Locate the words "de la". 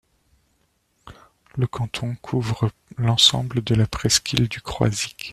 3.63-3.85